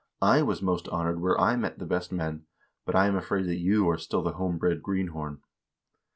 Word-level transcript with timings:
I 0.23 0.41
was 0.41 0.63
most 0.63 0.87
honored 0.89 1.21
where 1.21 1.39
I 1.39 1.55
met 1.55 1.77
the 1.77 1.85
best 1.85 2.11
men, 2.11 2.45
but 2.87 2.95
I 2.95 3.05
am 3.05 3.15
afraid 3.15 3.45
that 3.45 3.59
you 3.59 3.87
are 3.87 3.99
still 3.99 4.23
the 4.23 4.31
home 4.33 4.57
bred 4.57 4.81
greenhorn.' 4.81 5.43